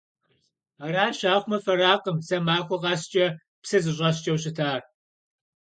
Аращ, 0.83 1.17
ахъумэ 1.35 1.57
фэракъым, 1.63 2.17
сэ 2.27 2.37
махуэ 2.45 2.77
къэскӀэ 2.83 3.27
псы 3.61 3.77
зыщӀэскӀэу 3.83 4.41
щытар. 4.41 4.81